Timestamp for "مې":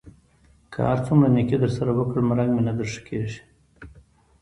2.55-2.61